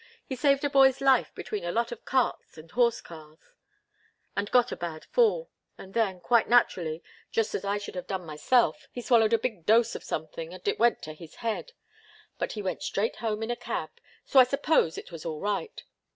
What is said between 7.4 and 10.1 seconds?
as I should have done myself he swallowed a big dose of